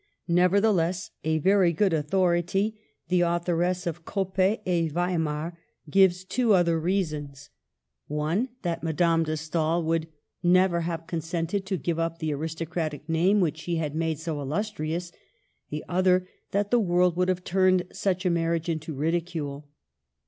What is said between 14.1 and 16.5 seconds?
so illustrious"; the other,